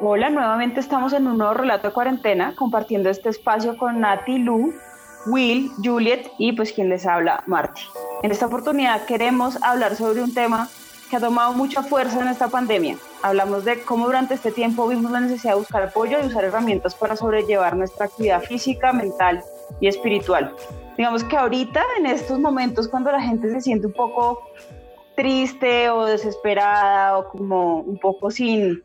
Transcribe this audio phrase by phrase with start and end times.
[0.00, 4.72] Hola, nuevamente estamos en un nuevo relato de cuarentena, compartiendo este espacio con Nati, Lu,
[5.26, 7.82] Will, Juliet y pues quien les habla, Marty.
[8.22, 10.68] En esta oportunidad queremos hablar sobre un tema
[11.10, 12.96] que ha tomado mucha fuerza en esta pandemia.
[13.22, 16.94] Hablamos de cómo durante este tiempo vimos la necesidad de buscar apoyo y usar herramientas
[16.94, 19.42] para sobrellevar nuestra actividad física, mental
[19.80, 20.54] y espiritual.
[20.96, 24.42] Digamos que ahorita, en estos momentos, cuando la gente se siente un poco
[25.16, 28.84] triste o desesperada o como un poco sin,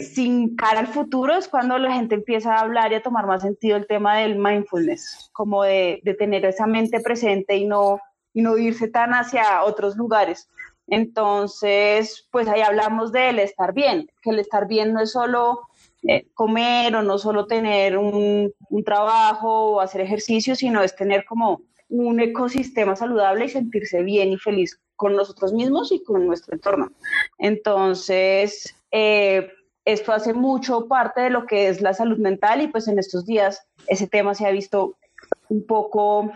[0.00, 3.42] sin cara al futuro es cuando la gente empieza a hablar y a tomar más
[3.42, 8.00] sentido el tema del mindfulness, como de, de tener esa mente presente y no,
[8.32, 10.48] y no irse tan hacia otros lugares.
[10.88, 15.60] Entonces, pues ahí hablamos del estar bien, que el estar bien no es solo
[16.06, 21.24] eh, comer o no solo tener un, un trabajo o hacer ejercicio, sino es tener
[21.24, 26.54] como un ecosistema saludable y sentirse bien y feliz con nosotros mismos y con nuestro
[26.54, 26.92] entorno.
[27.38, 29.48] Entonces, eh,
[29.86, 33.24] esto hace mucho parte de lo que es la salud mental y pues en estos
[33.24, 34.96] días ese tema se ha visto
[35.48, 36.32] un poco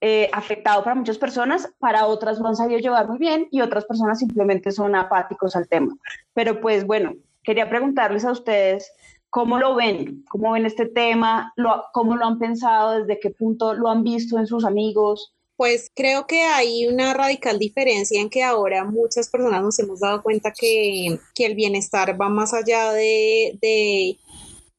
[0.00, 3.84] eh, afectado para muchas personas, para otras lo han sabido llevar muy bien y otras
[3.84, 5.96] personas simplemente son apáticos al tema.
[6.34, 8.92] Pero pues bueno, quería preguntarles a ustedes
[9.30, 11.54] cómo lo ven, cómo ven este tema,
[11.92, 16.26] cómo lo han pensado, desde qué punto lo han visto en sus amigos, pues creo
[16.26, 21.20] que hay una radical diferencia en que ahora muchas personas nos hemos dado cuenta que,
[21.38, 24.18] el bienestar va más allá de, de,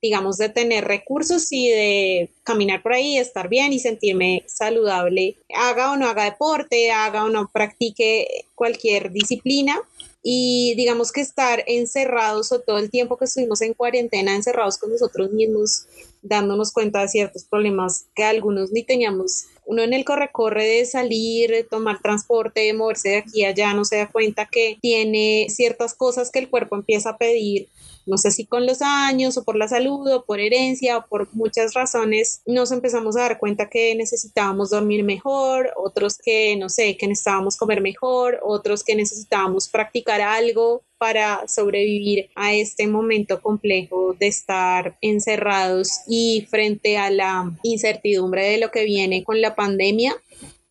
[0.02, 5.94] digamos, de tener recursos y de caminar por ahí, estar bien y sentirme saludable, haga
[5.94, 9.80] o no haga deporte, haga o no practique cualquier disciplina.
[10.22, 14.92] Y digamos que estar encerrados o todo el tiempo que estuvimos en cuarentena, encerrados con
[14.92, 15.86] nosotros mismos,
[16.22, 21.68] dándonos cuenta de ciertos problemas que algunos ni teníamos uno en el corre-corre de salir,
[21.70, 26.32] tomar transporte, moverse de aquí a allá, no se da cuenta que tiene ciertas cosas
[26.32, 27.70] que el cuerpo empieza a pedir
[28.06, 31.34] no sé si con los años o por la salud o por herencia o por
[31.34, 36.98] muchas razones, nos empezamos a dar cuenta que necesitábamos dormir mejor, otros que, no sé,
[36.98, 44.16] que necesitábamos comer mejor, otros que necesitábamos practicar algo para sobrevivir a este momento complejo
[44.18, 50.16] de estar encerrados y frente a la incertidumbre de lo que viene con la pandemia.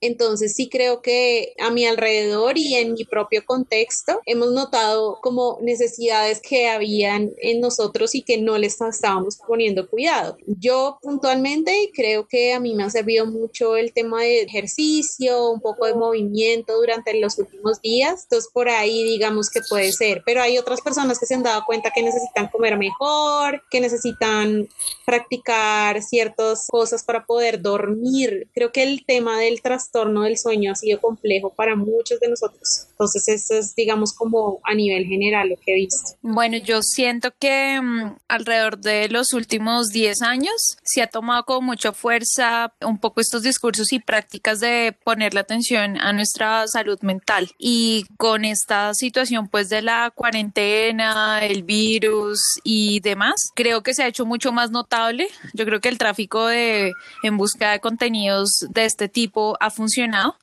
[0.02, 5.58] Entonces sí creo que a mi alrededor y en mi propio contexto hemos notado como
[5.62, 10.36] necesidades que habían en nosotros y que no les estábamos poniendo cuidado.
[10.46, 15.60] Yo puntualmente creo que a mí me ha servido mucho el tema de ejercicio, un
[15.60, 18.24] poco de movimiento durante los últimos días.
[18.24, 21.62] Entonces por ahí digamos que puede ser, pero hay otras personas que se han dado
[21.64, 24.68] cuenta que necesitan comer mejor, que necesitan
[25.06, 28.48] practicar ciertas cosas para poder dormir.
[28.52, 32.28] Creo que el tema del trastorno trastorno del sueño ha sido complejo para muchos de
[32.28, 32.86] nosotros.
[32.90, 36.16] Entonces, eso es, digamos, como a nivel general lo que he visto.
[36.22, 41.64] Bueno, yo siento que mm, alrededor de los últimos 10 años se ha tomado con
[41.64, 47.50] mucha fuerza un poco estos discursos y prácticas de ponerle atención a nuestra salud mental.
[47.58, 54.02] Y con esta situación, pues, de la cuarentena, el virus y demás, creo que se
[54.02, 55.28] ha hecho mucho más notable.
[55.52, 56.92] Yo creo que el tráfico de,
[57.22, 59.81] en busca de contenidos de este tipo ha funcionado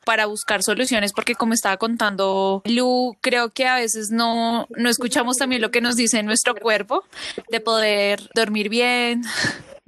[0.06, 5.38] para buscar soluciones, porque como estaba contando Lu, creo que a veces no, no escuchamos
[5.38, 7.04] también lo que nos dice nuestro cuerpo,
[7.50, 9.24] de poder dormir bien,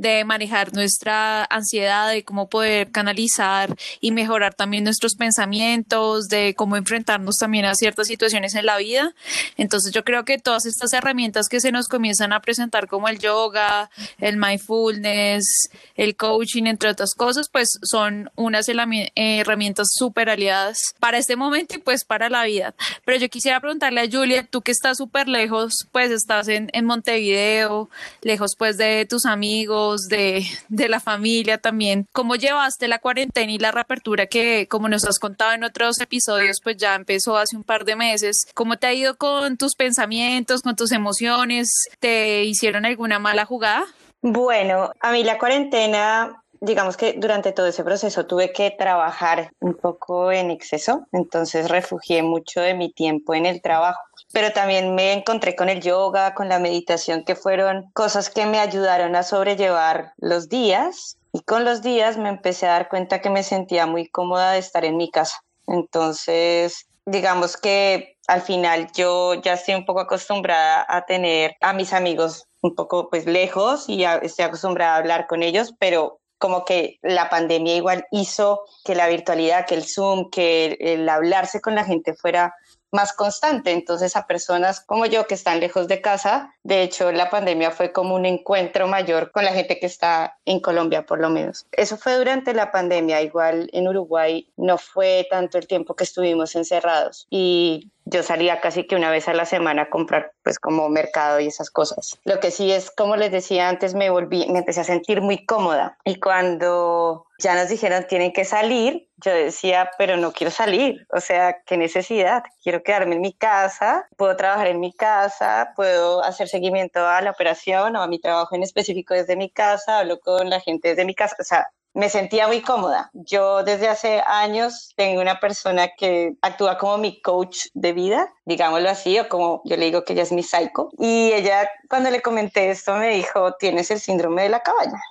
[0.01, 6.75] de manejar nuestra ansiedad, de cómo poder canalizar y mejorar también nuestros pensamientos, de cómo
[6.75, 9.13] enfrentarnos también a ciertas situaciones en la vida.
[9.57, 13.19] Entonces yo creo que todas estas herramientas que se nos comienzan a presentar como el
[13.19, 21.19] yoga, el mindfulness, el coaching, entre otras cosas, pues son unas herramientas súper aliadas para
[21.19, 22.73] este momento y pues para la vida.
[23.05, 26.85] Pero yo quisiera preguntarle a Julia, tú que estás súper lejos, pues estás en, en
[26.85, 27.87] Montevideo,
[28.23, 32.07] lejos pues de tus amigos, de, de la familia también.
[32.11, 36.59] ¿Cómo llevaste la cuarentena y la reapertura que, como nos has contado en otros episodios,
[36.63, 38.45] pues ya empezó hace un par de meses?
[38.53, 41.87] ¿Cómo te ha ido con tus pensamientos, con tus emociones?
[41.99, 43.85] ¿Te hicieron alguna mala jugada?
[44.21, 49.73] Bueno, a mí la cuarentena digamos que durante todo ese proceso tuve que trabajar un
[49.73, 53.99] poco en exceso, entonces refugié mucho de mi tiempo en el trabajo
[54.33, 58.59] pero también me encontré con el yoga, con la meditación, que fueron cosas que me
[58.59, 61.17] ayudaron a sobrellevar los días.
[61.33, 64.59] Y con los días me empecé a dar cuenta que me sentía muy cómoda de
[64.59, 65.41] estar en mi casa.
[65.67, 71.93] Entonces, digamos que al final yo ya estoy un poco acostumbrada a tener a mis
[71.93, 76.97] amigos un poco pues lejos y estoy acostumbrada a hablar con ellos, pero como que
[77.01, 81.83] la pandemia igual hizo que la virtualidad, que el Zoom, que el hablarse con la
[81.83, 82.55] gente fuera
[82.91, 83.71] más constante.
[83.71, 87.91] Entonces, a personas como yo que están lejos de casa, de hecho, la pandemia fue
[87.91, 91.65] como un encuentro mayor con la gente que está en Colombia, por lo menos.
[91.71, 93.21] Eso fue durante la pandemia.
[93.21, 97.27] Igual en Uruguay no fue tanto el tiempo que estuvimos encerrados.
[97.29, 101.39] Y yo salía casi que una vez a la semana a comprar pues como mercado
[101.39, 102.19] y esas cosas.
[102.25, 105.45] Lo que sí es, como les decía antes, me volví, me empecé a sentir muy
[105.45, 111.07] cómoda y cuando ya nos dijeron tienen que salir, yo decía, pero no quiero salir,
[111.13, 116.23] o sea, qué necesidad, quiero quedarme en mi casa, puedo trabajar en mi casa, puedo
[116.23, 120.19] hacer seguimiento a la operación o a mi trabajo en específico desde mi casa, hablo
[120.19, 123.09] con la gente desde mi casa, o sea, me sentía muy cómoda.
[123.13, 128.89] Yo desde hace años tengo una persona que actúa como mi coach de vida, digámoslo
[128.89, 130.89] así, o como yo le digo que ella es mi psycho.
[130.97, 135.01] Y ella, cuando le comenté esto, me dijo, tienes el síndrome de la cabaña.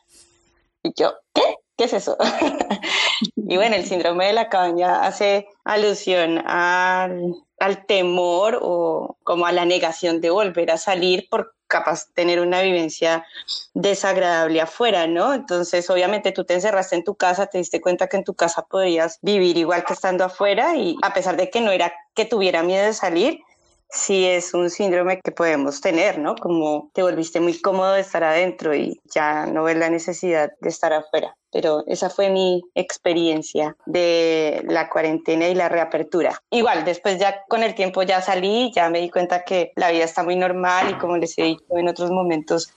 [0.82, 1.42] Y yo, ¿qué?
[1.76, 2.16] ¿Qué es eso?
[3.36, 9.52] y bueno, el síndrome de la cabaña hace alusión al, al temor o como a
[9.52, 13.24] la negación de volver a salir por capaz tener una vivencia
[13.72, 15.32] desagradable afuera, ¿no?
[15.32, 18.66] Entonces, obviamente tú te encerraste en tu casa, te diste cuenta que en tu casa
[18.66, 22.62] podías vivir igual que estando afuera y a pesar de que no era que tuviera
[22.62, 23.40] miedo de salir,
[23.88, 26.34] sí es un síndrome que podemos tener, ¿no?
[26.36, 30.68] Como te volviste muy cómodo de estar adentro y ya no ves la necesidad de
[30.68, 31.34] estar afuera.
[31.52, 36.40] Pero esa fue mi experiencia de la cuarentena y la reapertura.
[36.50, 40.04] Igual, después ya con el tiempo ya salí, ya me di cuenta que la vida
[40.04, 42.72] está muy normal y como les he dicho en otros momentos,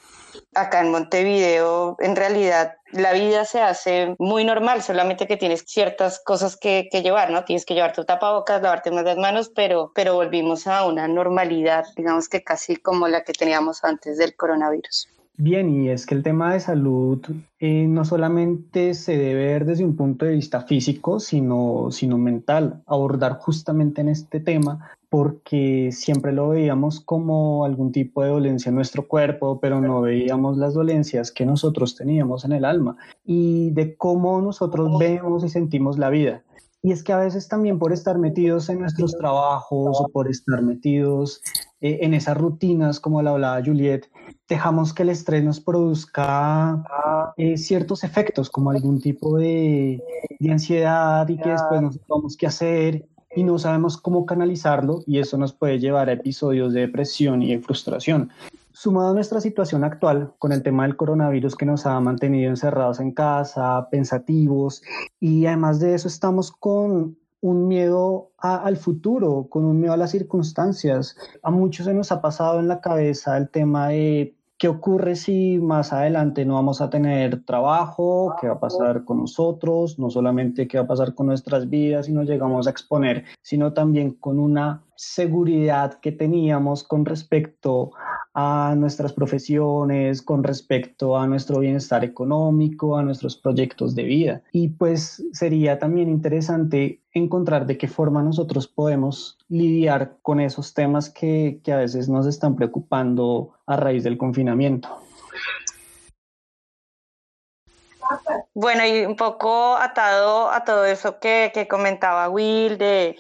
[0.55, 6.19] acá en Montevideo, en realidad la vida se hace muy normal, solamente que tienes ciertas
[6.19, 7.43] cosas que, llevar, ¿no?
[7.43, 11.85] Tienes que llevar tu tapabocas, lavarte más las manos, pero, pero volvimos a una normalidad,
[11.95, 15.07] digamos que casi como la que teníamos antes del coronavirus.
[15.35, 17.19] Bien, y es que el tema de salud
[17.57, 22.83] eh, no solamente se debe ver desde un punto de vista físico, sino, sino mental.
[22.85, 28.75] Abordar justamente en este tema porque siempre lo veíamos como algún tipo de dolencia en
[28.75, 33.95] nuestro cuerpo, pero no veíamos las dolencias que nosotros teníamos en el alma y de
[33.95, 36.43] cómo nosotros vemos y sentimos la vida.
[36.81, 40.61] Y es que a veces también por estar metidos en nuestros trabajos o por estar
[40.61, 41.41] metidos
[41.83, 44.09] eh, en esas rutinas, como la hablaba Juliet,
[44.47, 46.81] dejamos que el estrés nos produzca
[47.35, 50.01] eh, ciertos efectos, como algún tipo de,
[50.39, 55.19] de ansiedad y que después no sabemos qué hacer y no sabemos cómo canalizarlo y
[55.19, 58.29] eso nos puede llevar a episodios de depresión y de frustración.
[58.71, 63.01] Sumado a nuestra situación actual con el tema del coronavirus que nos ha mantenido encerrados
[63.01, 64.83] en casa, pensativos
[65.19, 70.11] y además de eso estamos con un miedo al futuro, con un miedo a las
[70.11, 71.17] circunstancias.
[71.43, 75.57] A muchos se nos ha pasado en la cabeza el tema de ¿Qué ocurre si
[75.57, 78.33] más adelante no vamos a tener trabajo?
[78.39, 79.99] ¿Qué va a pasar con nosotros?
[79.99, 83.73] No solamente qué va a pasar con nuestras vidas y nos llegamos a exponer, sino
[83.73, 87.91] también con una seguridad que teníamos con respecto
[88.33, 94.41] a nuestras profesiones, con respecto a nuestro bienestar económico, a nuestros proyectos de vida.
[94.51, 101.09] Y pues sería también interesante encontrar de qué forma nosotros podemos lidiar con esos temas
[101.09, 104.89] que, que a veces nos están preocupando a raíz del confinamiento.
[108.55, 113.15] Bueno, y un poco atado a todo eso que, que comentaba Will, de,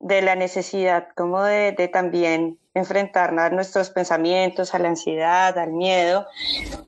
[0.00, 5.72] de, la necesidad como de, de también enfrentarnos a nuestros pensamientos, a la ansiedad, al
[5.72, 6.26] miedo.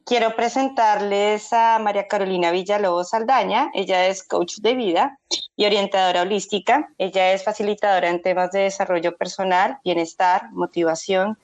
[0.04, 3.70] Quiero presentarles a María Carolina Villalobos Saldaña.
[3.74, 5.18] Ella es coach de vida
[5.56, 6.90] y orientadora holística.
[6.98, 11.38] Ella es facilitadora en temas de desarrollo personal, bienestar, motivación,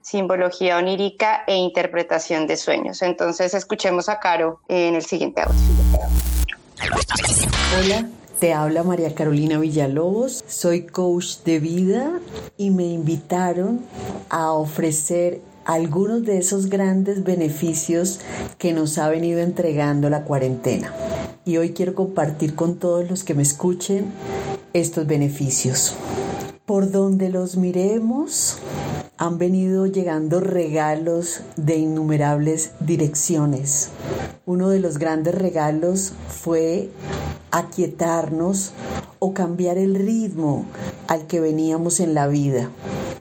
[0.00, 3.02] simbología onírica e interpretación de sueños.
[3.02, 5.60] Entonces, escuchemos a Caro en el siguiente audio.
[7.78, 8.08] Hola,
[8.42, 12.18] te habla María Carolina Villalobos, soy coach de vida
[12.56, 13.82] y me invitaron
[14.30, 18.18] a ofrecer algunos de esos grandes beneficios
[18.58, 20.92] que nos ha venido entregando la cuarentena.
[21.44, 24.06] Y hoy quiero compartir con todos los que me escuchen
[24.72, 25.94] estos beneficios.
[26.66, 28.58] Por donde los miremos,
[29.18, 33.90] han venido llegando regalos de innumerables direcciones.
[34.46, 36.90] Uno de los grandes regalos fue
[37.52, 38.72] aquietarnos
[39.18, 40.64] o cambiar el ritmo
[41.06, 42.70] al que veníamos en la vida.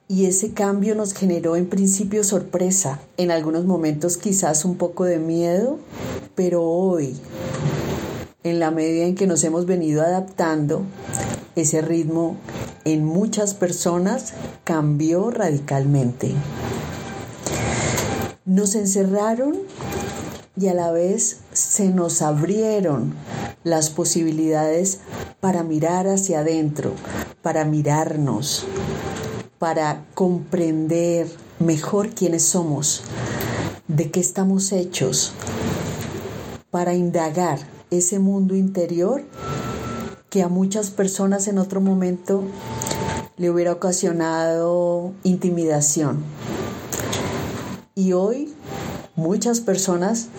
[0.08, 5.20] Y ese cambio nos generó en principio sorpresa, en algunos momentos quizás un poco de
[5.20, 5.78] miedo,
[6.36, 7.16] pero hoy,
[8.44, 10.82] en la medida en que nos hemos venido adaptando,
[11.56, 12.38] ese ritmo
[12.86, 14.34] en muchas personas
[14.64, 16.34] cambió radicalmente.
[18.46, 19.58] Nos encerraron
[20.58, 23.14] y a la vez se nos abrieron
[23.64, 25.00] las posibilidades
[25.40, 26.94] para mirar hacia adentro,
[27.42, 28.66] para mirarnos,
[29.60, 31.28] para comprender
[31.60, 33.04] mejor quiénes somos,
[33.88, 35.34] de qué estamos hechos,
[36.72, 37.60] para indagar
[37.92, 39.24] ese mundo interior
[40.30, 42.44] que a muchas personas en otro momento
[43.38, 46.24] le hubiera ocasionado intimidación.
[47.96, 48.54] Y hoy
[49.16, 50.30] muchas personas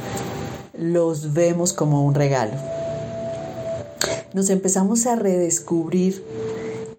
[0.76, 2.81] los vemos como un regalo.
[4.34, 6.24] Nos empezamos a redescubrir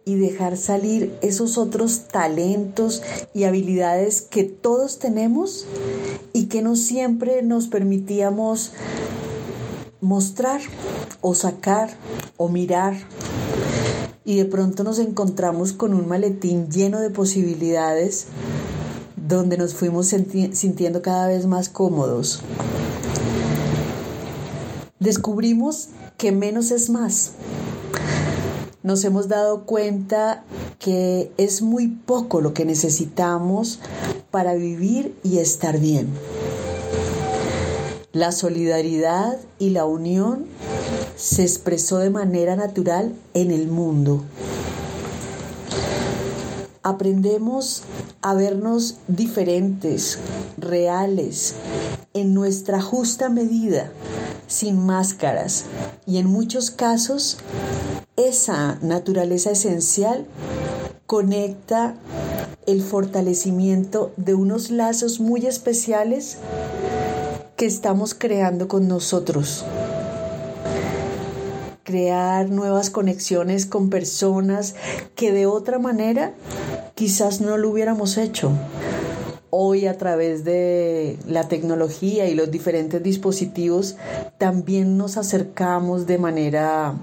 [0.05, 3.01] y dejar salir esos otros talentos
[3.33, 5.65] y habilidades que todos tenemos
[6.31, 8.73] y que no siempre nos permitíamos
[9.99, 10.61] mostrar
[11.21, 11.89] o sacar
[12.37, 12.95] o mirar.
[14.25, 18.27] Y de pronto nos encontramos con un maletín lleno de posibilidades
[19.15, 22.41] donde nos fuimos sintiendo cada vez más cómodos.
[24.99, 27.31] Descubrimos que menos es más.
[28.83, 30.43] Nos hemos dado cuenta
[30.77, 33.79] que es muy poco lo que necesitamos
[34.29, 36.09] para vivir y estar bien.
[38.11, 40.45] La solidaridad y la unión
[41.15, 44.23] se expresó de manera natural en el mundo.
[46.83, 47.83] Aprendemos
[48.21, 50.19] a vernos diferentes,
[50.57, 51.55] reales,
[52.13, 53.89] en nuestra justa medida,
[54.47, 55.63] sin máscaras
[56.05, 57.37] y en muchos casos
[58.17, 60.25] esa naturaleza esencial
[61.07, 61.95] conecta
[62.65, 66.37] el fortalecimiento de unos lazos muy especiales
[67.55, 69.63] que estamos creando con nosotros.
[71.93, 74.73] Crear nuevas conexiones con personas
[75.13, 76.33] que de otra manera
[76.95, 78.51] quizás no lo hubiéramos hecho.
[79.51, 83.95] Hoy a través de la tecnología y los diferentes dispositivos
[84.39, 86.95] también nos acercamos de manera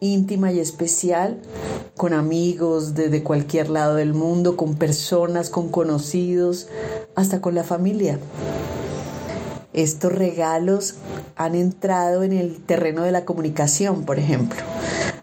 [0.00, 1.38] íntima y especial
[1.96, 6.66] con amigos desde cualquier lado del mundo, con personas, con conocidos,
[7.14, 8.18] hasta con la familia.
[9.72, 10.94] Estos regalos
[11.36, 14.60] han entrado en el terreno de la comunicación, por ejemplo.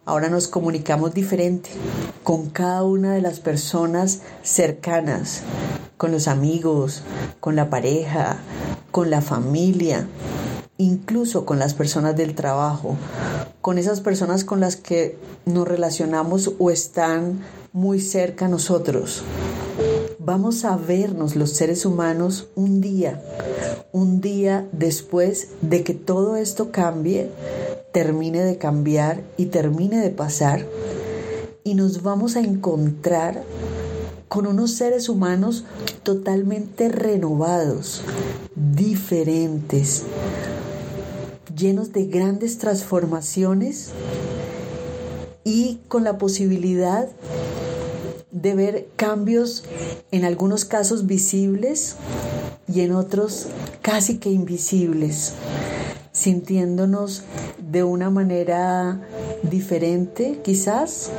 [0.05, 1.71] Ahora nos comunicamos diferente
[2.23, 5.41] con cada una de las personas cercanas,
[5.97, 7.01] con los amigos,
[7.39, 8.37] con la pareja,
[8.91, 10.07] con la familia,
[10.77, 12.97] incluso con las personas del trabajo,
[13.61, 17.41] con esas personas con las que nos relacionamos o están
[17.73, 19.23] muy cerca a nosotros.
[20.25, 23.21] Vamos a vernos los seres humanos un día,
[23.91, 27.29] un día después de que todo esto cambie,
[27.91, 30.65] termine de cambiar y termine de pasar,
[31.63, 33.43] y nos vamos a encontrar
[34.27, 35.63] con unos seres humanos
[36.01, 38.01] totalmente renovados,
[38.55, 40.05] diferentes,
[41.55, 43.91] llenos de grandes transformaciones
[45.43, 47.09] y con la posibilidad
[48.35, 49.63] de ver cambios
[50.11, 51.95] en algunos casos visibles
[52.67, 53.47] y en otros
[53.81, 55.33] casi que invisibles,
[56.11, 57.23] sintiéndonos
[57.71, 58.99] de una manera
[59.41, 61.11] diferente quizás.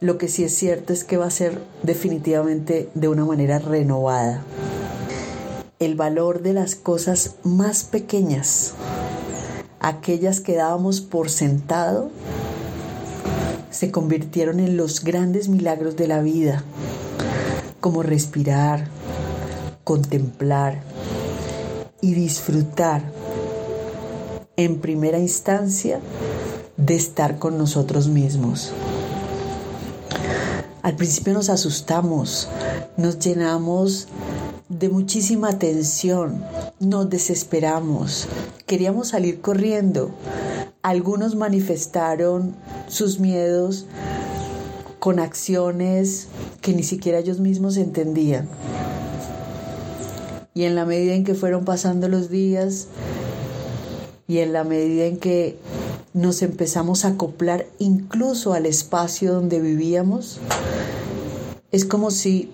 [0.00, 4.42] Lo que sí es cierto es que va a ser definitivamente de una manera renovada.
[5.78, 8.72] El valor de las cosas más pequeñas,
[9.80, 12.10] aquellas que dábamos por sentado,
[13.70, 16.62] se convirtieron en los grandes milagros de la vida,
[17.80, 18.86] como respirar,
[19.84, 20.82] contemplar
[22.00, 23.02] y disfrutar
[24.56, 26.00] en primera instancia
[26.76, 28.72] de estar con nosotros mismos.
[30.82, 32.48] Al principio nos asustamos,
[32.96, 34.08] nos llenamos
[34.68, 36.44] de muchísima tensión,
[36.78, 38.28] nos desesperamos,
[38.66, 40.10] queríamos salir corriendo.
[40.82, 42.54] Algunos manifestaron
[42.86, 43.86] sus miedos
[44.98, 46.28] con acciones
[46.60, 48.48] que ni siquiera ellos mismos entendían.
[50.54, 52.88] Y en la medida en que fueron pasando los días
[54.26, 55.56] y en la medida en que
[56.12, 60.40] nos empezamos a acoplar incluso al espacio donde vivíamos,
[61.70, 62.50] es como si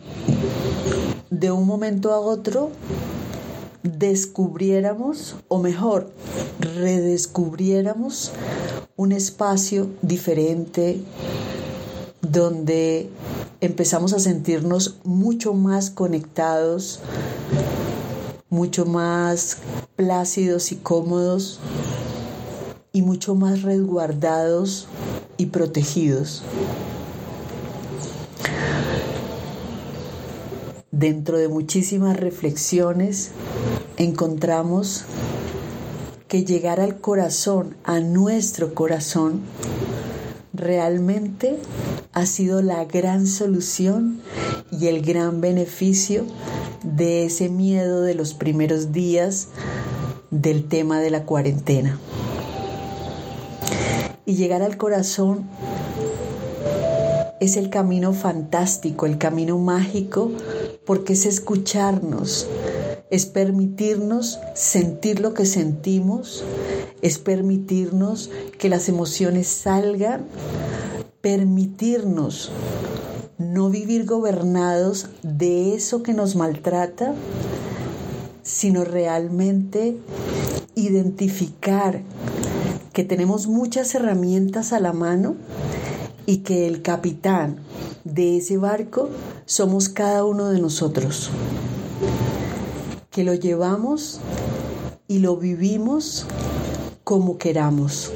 [1.41, 2.71] de un momento a otro
[3.83, 6.11] descubriéramos, o mejor,
[6.61, 8.31] redescubriéramos
[8.97, 11.00] un espacio diferente
[12.23, 13.11] donde
[13.61, 17.00] empezamos a sentirnos mucho más conectados,
[18.49, 19.59] mucho más
[19.97, 21.59] plácidos y cómodos
[22.93, 24.87] y mucho más resguardados
[25.37, 26.45] y protegidos.
[30.96, 33.32] Dentro de muchísimas reflexiones
[33.96, 35.04] encontramos
[36.28, 39.40] que llegar al corazón, a nuestro corazón,
[40.52, 41.58] realmente
[42.12, 44.20] ha sido la gran solución
[44.70, 46.26] y el gran beneficio
[46.84, 49.48] de ese miedo de los primeros días
[50.30, 51.98] del tema de la cuarentena.
[54.26, 55.48] Y llegar al corazón
[57.40, 60.30] es el camino fantástico, el camino mágico,
[60.85, 62.47] porque es escucharnos,
[63.11, 66.45] es permitirnos sentir lo que sentimos,
[67.03, 70.26] es permitirnos que las emociones salgan,
[71.21, 72.50] permitirnos
[73.38, 77.14] no vivir gobernados de eso que nos maltrata,
[78.43, 79.97] sino realmente
[80.75, 82.03] identificar
[82.93, 85.37] que tenemos muchas herramientas a la mano
[86.26, 87.57] y que el capitán
[88.04, 89.09] de ese barco
[89.47, 91.31] somos cada uno de nosotros,
[93.11, 94.21] que lo llevamos
[95.09, 96.26] y lo vivimos
[97.04, 98.11] como queramos,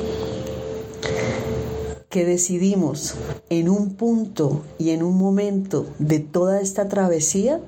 [2.09, 3.15] que decidimos
[3.51, 7.61] en un punto y en un momento de toda esta travesía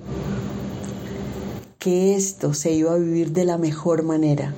[1.79, 4.55] que esto se iba a vivir de la mejor manera.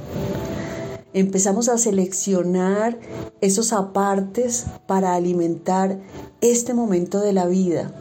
[1.14, 2.98] Empezamos a seleccionar
[3.42, 5.98] esos apartes para alimentar
[6.40, 7.92] este momento de la vida.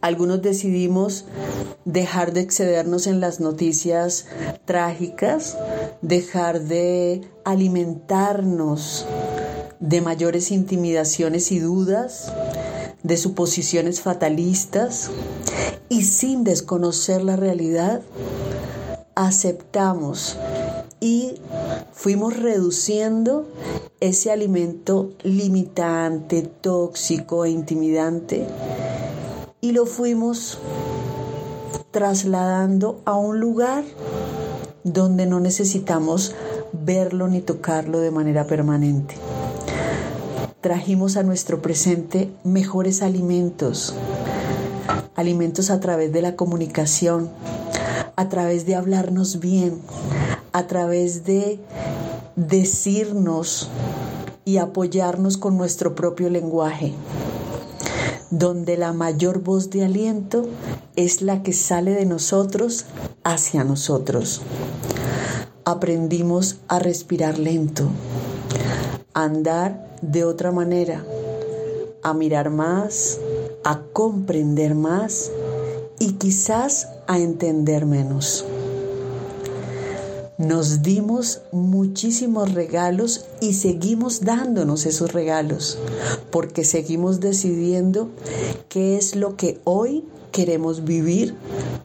[0.00, 1.26] Algunos decidimos
[1.84, 4.26] dejar de excedernos en las noticias
[4.64, 5.58] trágicas,
[6.00, 9.06] dejar de alimentarnos
[9.78, 12.32] de mayores intimidaciones y dudas,
[13.02, 15.10] de suposiciones fatalistas
[15.88, 18.00] y sin desconocer la realidad,
[19.14, 20.36] aceptamos
[21.00, 21.34] y
[21.92, 23.46] fuimos reduciendo
[24.00, 28.46] ese alimento limitante, tóxico e intimidante
[29.60, 30.58] y lo fuimos
[31.90, 33.84] trasladando a un lugar
[34.84, 36.34] donde no necesitamos
[36.72, 39.16] verlo ni tocarlo de manera permanente.
[40.60, 43.94] Trajimos a nuestro presente mejores alimentos,
[45.14, 47.30] alimentos a través de la comunicación,
[48.14, 49.80] a través de hablarnos bien,
[50.56, 51.60] a través de
[52.34, 53.68] decirnos
[54.46, 56.94] y apoyarnos con nuestro propio lenguaje,
[58.30, 60.46] donde la mayor voz de aliento
[60.96, 62.86] es la que sale de nosotros
[63.22, 64.40] hacia nosotros.
[65.66, 67.90] Aprendimos a respirar lento,
[69.12, 71.04] a andar de otra manera,
[72.02, 73.20] a mirar más,
[73.62, 75.30] a comprender más
[75.98, 78.46] y quizás a entender menos.
[80.38, 85.78] Nos dimos muchísimos regalos y seguimos dándonos esos regalos
[86.30, 88.10] porque seguimos decidiendo
[88.68, 91.34] qué es lo que hoy queremos vivir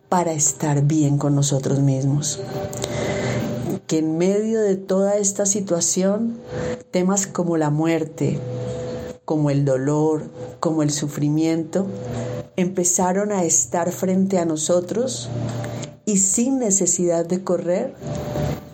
[0.10, 2.42] para estar bien con nosotros mismos.
[3.88, 6.38] Que en medio de toda esta situación,
[6.92, 8.38] temas como la muerte,
[9.24, 10.24] como el dolor,
[10.60, 11.88] como el sufrimiento,
[12.58, 15.30] empezaron a estar frente a nosotros
[16.06, 17.94] y sin necesidad de correr,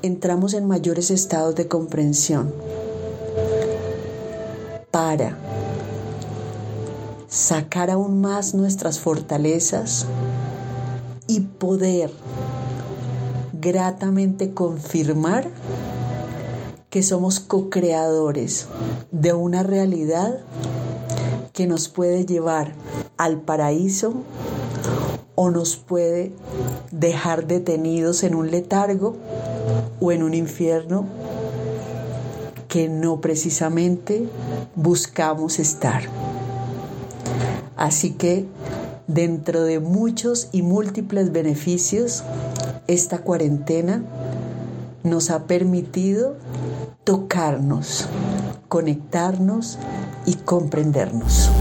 [0.01, 2.53] entramos en mayores estados de comprensión.
[4.91, 5.37] Para
[7.27, 10.05] sacar aún más nuestras fortalezas
[11.27, 12.11] y poder
[13.59, 15.49] gratamente confirmar
[16.89, 18.67] que somos co-creadores
[19.11, 20.39] de una realidad
[21.53, 22.73] que nos puede llevar
[23.17, 24.13] al paraíso
[25.39, 26.31] o nos puede
[26.89, 29.15] dejar detenidos en un letargo
[29.99, 31.05] o en un infierno
[32.67, 34.27] que no precisamente
[34.75, 36.01] buscamos estar.
[37.75, 38.47] Así que
[39.05, 42.23] dentro de muchos y múltiples beneficios,
[42.87, 44.03] esta cuarentena
[45.03, 46.35] nos ha permitido
[47.03, 48.07] tocarnos,
[48.69, 49.77] conectarnos
[50.25, 51.51] y comprendernos.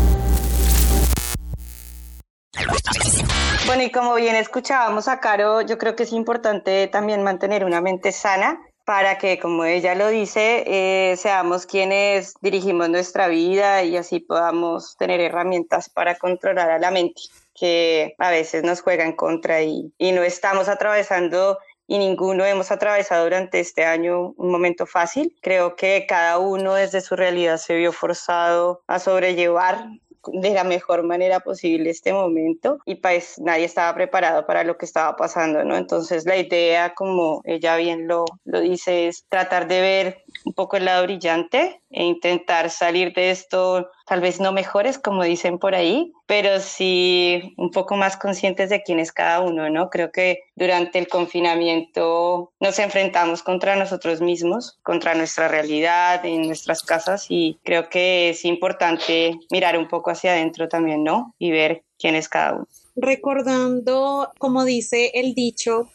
[3.76, 7.82] Bueno, y como bien escuchábamos a Caro, yo creo que es importante también mantener una
[7.82, 13.98] mente sana para que, como ella lo dice, eh, seamos quienes dirigimos nuestra vida y
[13.98, 17.20] así podamos tener herramientas para controlar a la mente,
[17.54, 22.70] que a veces nos juega en contra y, y no estamos atravesando y ninguno hemos
[22.70, 25.36] atravesado durante este año un momento fácil.
[25.42, 29.84] Creo que cada uno desde su realidad se vio forzado a sobrellevar
[30.32, 34.86] de la mejor manera posible este momento y pues nadie estaba preparado para lo que
[34.86, 35.76] estaba pasando, ¿no?
[35.76, 40.76] Entonces la idea, como ella bien lo, lo dice, es tratar de ver un poco
[40.76, 45.74] el lado brillante e intentar salir de esto, tal vez no mejores, como dicen por
[45.74, 49.90] ahí, pero sí un poco más conscientes de quién es cada uno, ¿no?
[49.90, 56.82] Creo que durante el confinamiento nos enfrentamos contra nosotros mismos, contra nuestra realidad en nuestras
[56.82, 61.34] casas y creo que es importante mirar un poco hacia adentro también, ¿no?
[61.38, 62.68] Y ver quién es cada uno.
[62.94, 65.90] Recordando, como dice el dicho,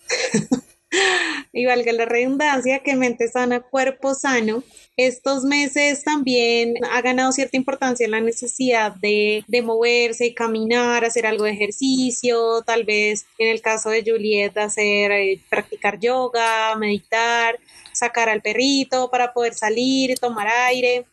[1.54, 4.64] y valga la redundancia, que mente sana, cuerpo sano.
[5.08, 11.46] Estos meses también ha ganado cierta importancia la necesidad de, de moverse, caminar, hacer algo
[11.46, 17.60] de ejercicio, tal vez en el caso de Juliet hacer, eh, practicar yoga, meditar,
[17.94, 21.06] sacar al perrito para poder salir, tomar aire.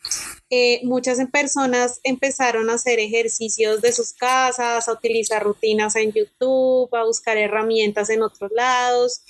[0.51, 6.95] Eh, muchas personas empezaron a hacer ejercicios de sus casas, a utilizar rutinas en YouTube,
[6.95, 9.23] a buscar herramientas en otros lados.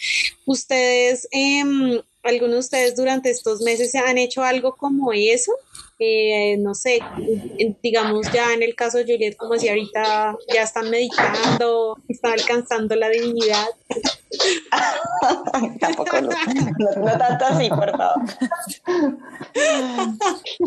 [0.47, 5.53] Ustedes, em, algunos de ustedes durante estos meses han hecho algo como eso?
[6.01, 7.01] Eh, no sé,
[7.83, 12.95] digamos ya en el caso de Juliet, como decía ahorita, ya están meditando, están alcanzando
[12.95, 13.67] la divinidad.
[15.81, 16.29] Tampoco no,
[16.99, 18.23] no, tanto así, por favor.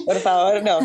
[0.06, 0.80] Por favor, no.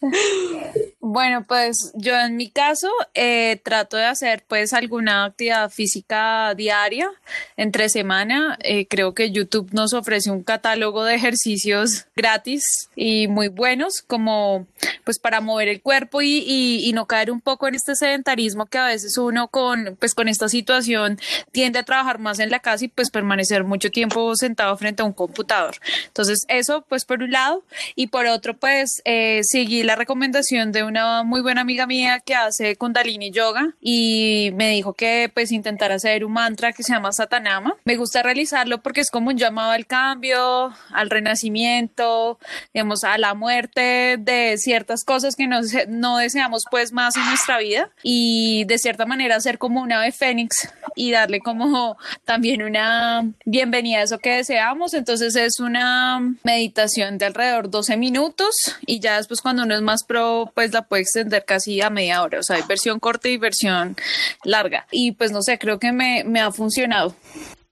[1.00, 7.08] Bueno, pues yo en mi caso eh, trato de hacer pues alguna actividad física diaria
[7.56, 8.58] entre semana.
[8.64, 12.64] Eh, creo que YouTube nos ofrece un catálogo de ejercicios gratis
[12.96, 14.66] y muy buenos como
[15.04, 18.86] pues para mover el cuerpo y, no caer un poco en este sedentarismo que a
[18.86, 21.18] veces uno con pues con esta situación
[21.52, 25.04] tiende a trabajar más en la casa y pues permanecer mucho tiempo sentado frente a
[25.04, 25.76] un computador.
[26.06, 27.62] Entonces eso pues por un lado
[27.94, 32.34] y por otro pues eh, seguir la recomendación de una muy buena amiga mía que
[32.34, 37.12] hace Kundalini Yoga y me dijo que pues intentar hacer un mantra que se llama
[37.12, 37.76] Satanama.
[37.84, 42.38] Me gusta realizarlo porque es como un llamado al cambio, al renacimiento,
[42.72, 47.58] digamos, a la muerte de ciertas cosas que no, no deseamos pues más en nuestra
[47.58, 53.30] vida y de cierta manera hacer como un ave fénix y darle como también una
[53.44, 54.94] bienvenida a eso que deseamos.
[54.94, 58.54] Entonces es una meditación de alrededor 12 minutos
[58.86, 62.22] y ya después cuando uno es más pro, pues la puede extender casi a media
[62.22, 62.38] hora.
[62.38, 63.96] O sea, hay versión corta y versión
[64.44, 64.86] larga.
[64.90, 67.14] Y pues no sé, creo que me, me ha funcionado.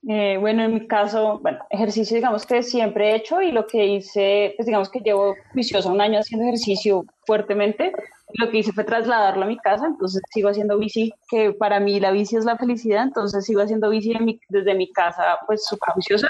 [0.09, 3.85] Eh, bueno, en mi caso, bueno, ejercicio digamos que siempre he hecho y lo que
[3.87, 7.93] hice, pues digamos que llevo viciosa un año haciendo ejercicio fuertemente.
[8.35, 11.99] Lo que hice fue trasladarlo a mi casa, entonces sigo haciendo bici, que para mí
[11.99, 14.13] la bici es la felicidad, entonces sigo haciendo bici
[14.49, 16.29] desde mi casa, pues súper viciosa.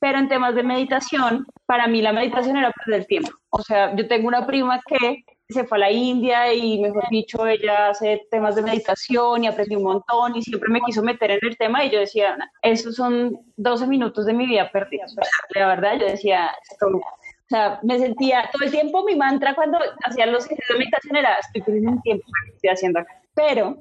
[0.00, 3.30] Pero en temas de meditación, para mí la meditación era perder tiempo.
[3.50, 7.46] O sea, yo tengo una prima que se fue a la India y, mejor dicho,
[7.46, 11.40] ella hace temas de meditación y aprendió un montón y siempre me quiso meter en
[11.42, 15.14] el tema y yo decía, esos son 12 minutos de mi vida perdidos.
[15.54, 17.00] La verdad, yo decía, o
[17.48, 21.34] sea, me sentía todo el tiempo, mi mantra cuando hacía los ejercicios de meditación era,
[21.34, 23.20] estoy perdiendo un tiempo, estoy haciendo acá.
[23.34, 23.76] Pero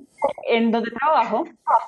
[0.48, 1.46] en donde trabajo,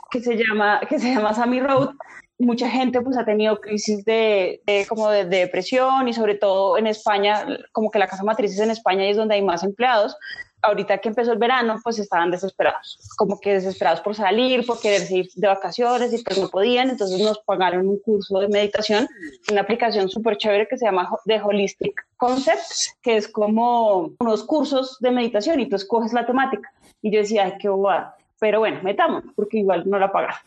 [0.09, 1.89] que se llama, que se llama Sammy Road,
[2.37, 7.45] mucha gente pues ha tenido crisis de, como de, depresión y sobre todo en España,
[7.71, 10.17] como que la casa matriz es en España y es donde hay más empleados.
[10.61, 15.09] Ahorita que empezó el verano, pues estaban desesperados, como que desesperados por salir, por querer
[15.11, 19.07] ir de vacaciones y pues no podían, entonces nos pagaron un curso de meditación,
[19.51, 24.97] una aplicación súper chévere que se llama The Holistic Concepts, que es como unos cursos
[25.01, 26.71] de meditación y tú escoges la temática.
[26.99, 28.15] Y yo decía, ay, qué bobada.
[28.39, 30.37] Pero bueno, metamos, porque igual no la pagaron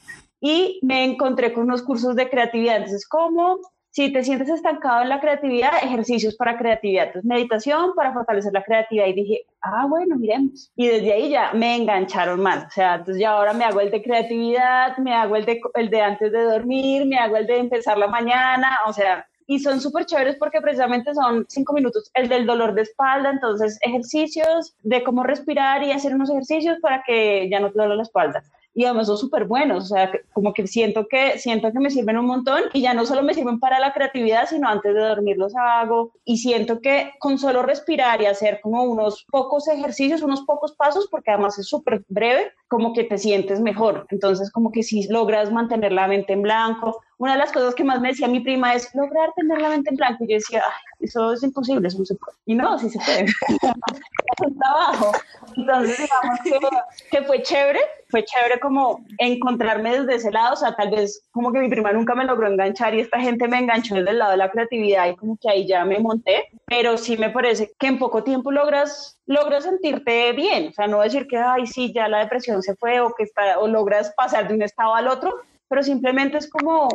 [0.40, 2.76] y me encontré con unos cursos de creatividad.
[2.76, 3.58] Entonces, ¿cómo?
[3.90, 7.06] Si te sientes estancado en la creatividad, ejercicios para creatividad.
[7.06, 9.06] Entonces, meditación para fortalecer la creatividad.
[9.06, 10.70] Y dije, ah, bueno, miremos.
[10.76, 12.66] Y desde ahí ya me engancharon más.
[12.66, 15.90] O sea, entonces ya ahora me hago el de creatividad, me hago el de, el
[15.90, 18.78] de antes de dormir, me hago el de empezar la mañana.
[18.86, 22.10] O sea, y son súper chéveres porque precisamente son cinco minutos.
[22.14, 27.02] El del dolor de espalda, entonces ejercicios de cómo respirar y hacer unos ejercicios para
[27.04, 28.44] que ya no te duele la espalda
[28.78, 32.16] y además son súper buenos, o sea, como que siento que siento que me sirven
[32.16, 35.36] un montón y ya no solo me sirven para la creatividad, sino antes de dormir
[35.36, 40.42] los hago y siento que con solo respirar y hacer como unos pocos ejercicios, unos
[40.42, 44.06] pocos pasos, porque además es súper breve, como que te sientes mejor.
[44.10, 47.82] Entonces, como que si logras mantener la mente en blanco, una de las cosas que
[47.82, 50.24] más me decía mi prima es lograr tener la mente en blanco.
[50.24, 50.62] Y yo decía,
[51.00, 52.36] eso es imposible, eso no se puede.
[52.46, 53.24] Y no, sí se puede.
[53.48, 55.12] es un trabajo.
[55.56, 60.52] Entonces, digamos que, que, fue chévere, fue chévere como encontrarme desde ese lado.
[60.54, 63.48] O sea, tal vez como que mi prima nunca me logró enganchar y esta gente
[63.48, 66.44] me enganchó desde el lado de la creatividad y como que ahí ya me monté.
[66.66, 70.68] Pero sí me parece que en poco tiempo logras, logras sentirte bien.
[70.68, 73.58] O sea, no decir que, ay, sí, ya la depresión se fue o que está,
[73.60, 75.36] o logras pasar de un estado al otro,
[75.68, 76.88] pero simplemente es como,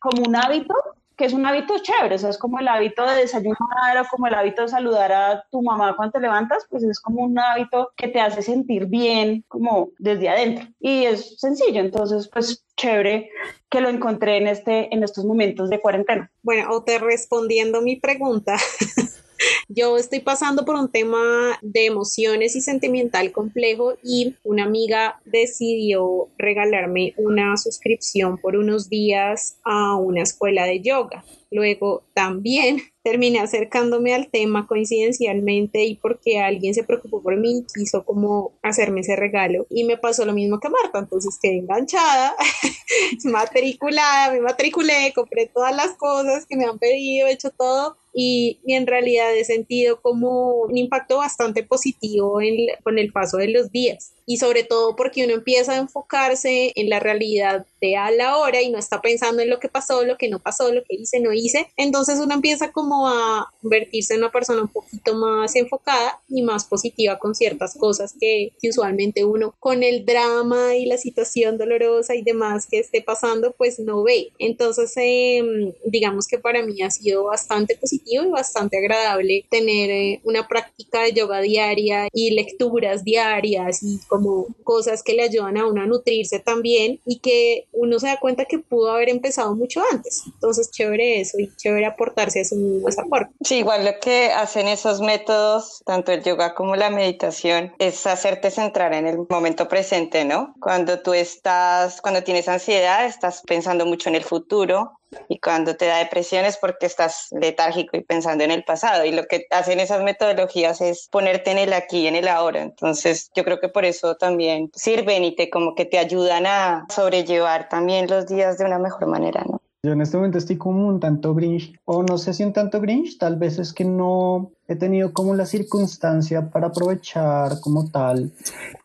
[0.00, 0.74] como un hábito
[1.16, 4.26] que es un hábito chévere, o sea, es como el hábito de desayunar o como
[4.26, 7.92] el hábito de saludar a tu mamá cuando te levantas, pues es como un hábito
[7.96, 13.30] que te hace sentir bien como desde adentro y es sencillo, entonces pues chévere
[13.70, 16.30] que lo encontré en, este, en estos momentos de cuarentena.
[16.42, 18.56] Bueno, o te respondiendo mi pregunta,
[19.68, 26.28] Yo estoy pasando por un tema de emociones y sentimental complejo y una amiga decidió
[26.38, 31.24] regalarme una suscripción por unos días a una escuela de yoga.
[31.50, 38.04] Luego también terminé acercándome al tema coincidencialmente y porque alguien se preocupó por mí, quiso
[38.04, 42.34] como hacerme ese regalo y me pasó lo mismo que Marta, entonces quedé enganchada,
[43.24, 48.60] matriculada, me matriculé, compré todas las cosas que me han pedido, he hecho todo y,
[48.66, 52.38] en realidad he sentido como un impacto bastante positivo
[52.82, 56.88] con el paso de los días y sobre todo porque uno empieza a enfocarse en
[56.88, 60.16] la realidad de a la hora y no está pensando en lo que pasó, lo
[60.16, 61.68] que no pasó, lo que hice, no hice.
[61.76, 66.64] Entonces uno empieza como a convertirse en una persona un poquito más enfocada y más
[66.64, 72.22] positiva con ciertas cosas que, usualmente uno con el drama y la situación dolorosa y
[72.22, 74.32] demás que esté pasando pues no ve.
[74.38, 80.20] Entonces em, digamos que para mí ha sido bastante positivo y bastante agradable tener eh,
[80.24, 85.66] una práctica de yoga diaria y lecturas diarias y como cosas que le ayudan a
[85.66, 89.82] uno a nutrirse también y que uno se da cuenta que pudo haber empezado mucho
[89.90, 90.22] antes.
[90.26, 93.32] Entonces, chévere eso y chévere aportarse a su mismo aporte.
[93.44, 98.52] Sí, igual lo que hacen esos métodos, tanto el yoga como la meditación, es hacerte
[98.52, 100.54] centrar en el momento presente, ¿no?
[100.60, 104.92] Cuando tú estás, cuando tienes ansiedad, estás pensando mucho en el futuro,
[105.28, 109.04] y cuando te da depresión es porque estás letárgico y pensando en el pasado.
[109.04, 112.62] Y lo que hacen esas metodologías es ponerte en el aquí y en el ahora.
[112.62, 116.86] Entonces yo creo que por eso también sirven y te como que te ayudan a
[116.88, 119.60] sobrellevar también los días de una mejor manera, ¿no?
[119.84, 122.80] Yo en este momento estoy como un tanto Grinch, o no sé si un tanto
[122.80, 128.32] Grinch, tal vez es que no he tenido como la circunstancia para aprovechar como tal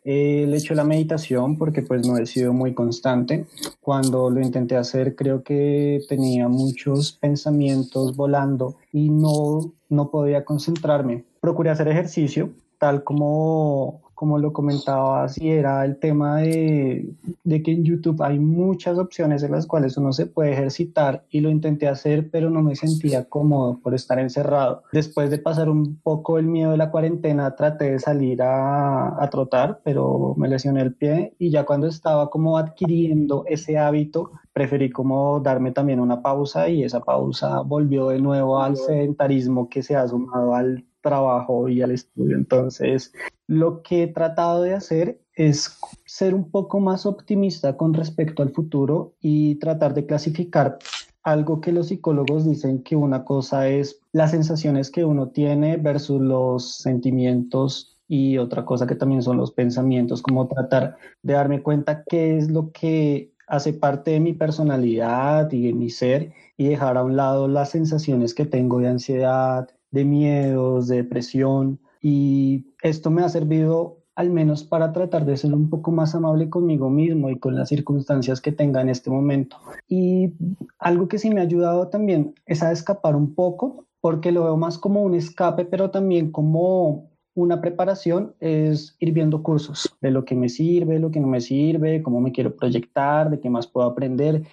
[0.03, 3.45] eh, el hecho de la meditación, porque pues no he sido muy constante.
[3.79, 11.23] Cuando lo intenté hacer creo que tenía muchos pensamientos volando y no, no podía concentrarme.
[11.39, 17.10] Procuré hacer ejercicio, tal como como lo comentaba, si era el tema de,
[17.45, 21.39] de, que en YouTube hay muchas opciones en las cuales uno se puede ejercitar y
[21.39, 24.84] lo intenté hacer, pero no me sentía cómodo por estar encerrado.
[24.91, 29.29] Después de pasar un poco el miedo de la cuarentena, traté de salir a, a
[29.29, 34.89] trotar, pero me lesioné el pie y ya cuando estaba como adquiriendo ese hábito, preferí
[34.89, 39.95] como darme también una pausa y esa pausa volvió de nuevo al sedentarismo que se
[39.95, 42.35] ha sumado al trabajo y al estudio.
[42.35, 43.13] Entonces,
[43.47, 48.51] lo que he tratado de hacer es ser un poco más optimista con respecto al
[48.51, 50.77] futuro y tratar de clasificar
[51.23, 56.21] algo que los psicólogos dicen que una cosa es las sensaciones que uno tiene versus
[56.21, 62.03] los sentimientos y otra cosa que también son los pensamientos, como tratar de darme cuenta
[62.03, 66.97] qué es lo que hace parte de mi personalidad y de mi ser y dejar
[66.97, 73.12] a un lado las sensaciones que tengo de ansiedad, de miedos, de depresión y esto
[73.12, 77.30] me ha servido al menos para tratar de ser un poco más amable conmigo mismo
[77.30, 79.56] y con las circunstancias que tenga en este momento.
[79.88, 80.34] Y
[80.78, 84.58] algo que sí me ha ayudado también es a escapar un poco, porque lo veo
[84.58, 90.25] más como un escape, pero también como una preparación es ir viendo cursos de lo
[90.25, 93.67] que me sirve, lo que no me sirve, cómo me quiero proyectar, de qué más
[93.67, 94.43] puedo aprender.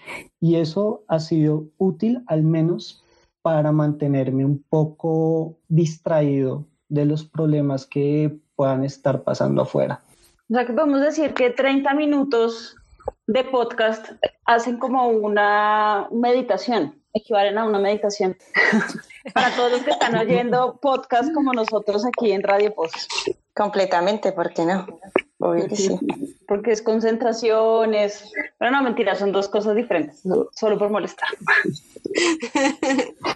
[0.41, 3.03] Y eso ha sido útil al menos
[3.47, 10.01] para mantenerme un poco distraído de los problemas que puedan estar pasando afuera.
[10.51, 12.75] O sea que podemos decir que 30 minutos
[13.29, 14.05] de podcast
[14.47, 18.37] hacen como una meditación, equivalen a una meditación.
[19.33, 22.97] Para todos los que están oyendo podcast como nosotros aquí en Radio Post.
[23.55, 24.89] Completamente, ¿por qué no?
[25.73, 25.97] sí.
[26.49, 28.33] Porque es concentración, es...
[28.59, 31.29] Pero no, mentira, son dos cosas diferentes, solo por molestar.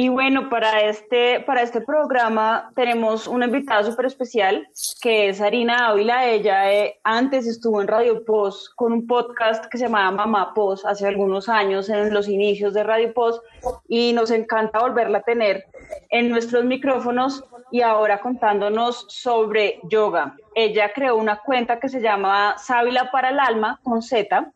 [0.00, 4.68] Y bueno, para este, para este programa tenemos una invitada súper especial,
[5.02, 6.24] que es Arina Ávila.
[6.24, 10.86] Ella eh, antes estuvo en Radio Post con un podcast que se llamaba Mamá Post
[10.86, 13.42] hace algunos años, en los inicios de Radio Post,
[13.88, 15.64] y nos encanta volverla a tener
[16.10, 20.36] en nuestros micrófonos y ahora contándonos sobre yoga.
[20.54, 24.52] Ella creó una cuenta que se llama Sábila para el Alma, con Z,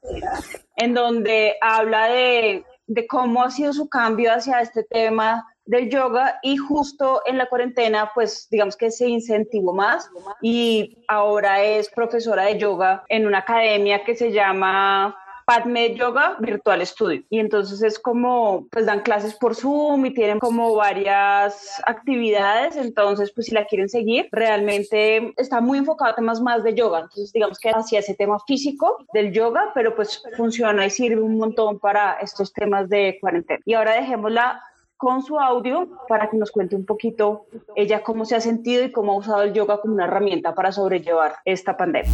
[0.77, 6.39] en donde habla de de cómo ha sido su cambio hacia este tema del yoga
[6.43, 10.11] y justo en la cuarentena, pues digamos que se incentivó más
[10.43, 16.85] y ahora es profesora de yoga en una academia que se llama Padme Yoga Virtual
[16.87, 17.23] Studio.
[17.31, 22.77] Y entonces es como, pues dan clases por Zoom y tienen como varias actividades.
[22.77, 27.01] Entonces, pues si la quieren seguir, realmente está muy enfocado a temas más de yoga.
[27.01, 31.39] Entonces, digamos que hacia ese tema físico del yoga, pero pues funciona y sirve un
[31.39, 33.61] montón para estos temas de cuarentena.
[33.65, 34.63] Y ahora dejémosla
[35.03, 38.93] con su audio para que nos cuente un poquito ella cómo se ha sentido y
[38.93, 42.13] cómo ha usado el yoga como una herramienta para sobrellevar esta pandemia.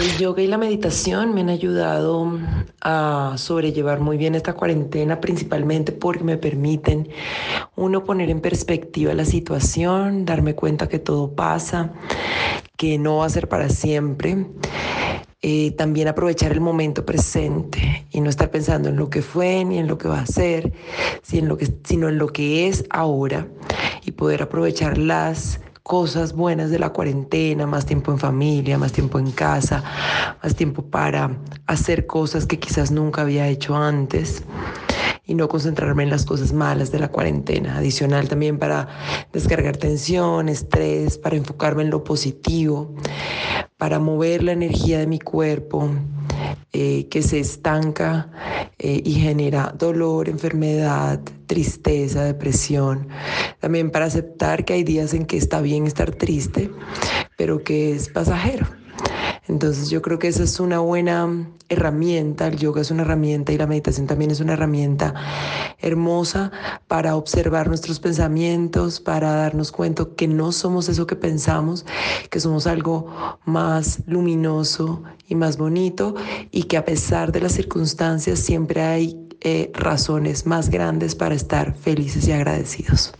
[0.00, 2.38] El yoga y la meditación me han ayudado
[2.80, 7.08] a sobrellevar muy bien esta cuarentena, principalmente porque me permiten,
[7.76, 11.92] uno, poner en perspectiva la situación, darme cuenta que todo pasa,
[12.76, 14.46] que no va a ser para siempre.
[15.42, 19.78] Eh, también aprovechar el momento presente y no estar pensando en lo que fue ni
[19.78, 20.72] en lo que va a ser,
[21.22, 23.48] sino en lo que, sino en lo que es ahora
[24.04, 29.18] y poder aprovechar las cosas buenas de la cuarentena, más tiempo en familia, más tiempo
[29.18, 29.82] en casa,
[30.42, 34.44] más tiempo para hacer cosas que quizás nunca había hecho antes
[35.24, 37.78] y no concentrarme en las cosas malas de la cuarentena.
[37.78, 38.88] Adicional también para
[39.32, 42.94] descargar tensión, estrés, para enfocarme en lo positivo,
[43.76, 45.90] para mover la energía de mi cuerpo
[46.72, 48.30] eh, que se estanca
[48.78, 53.08] eh, y genera dolor, enfermedad, tristeza, depresión.
[53.60, 56.70] También para aceptar que hay días en que está bien estar triste,
[57.36, 58.81] pero que es pasajero
[59.48, 63.58] entonces yo creo que esa es una buena herramienta, el yoga es una herramienta y
[63.58, 65.14] la meditación también es una herramienta
[65.78, 66.52] hermosa
[66.86, 71.84] para observar nuestros pensamientos, para darnos cuenta que no somos eso que pensamos,
[72.30, 76.14] que somos algo más luminoso y más bonito
[76.52, 81.74] y que a pesar de las circunstancias siempre hay eh, razones más grandes para estar
[81.74, 83.12] felices y agradecidos.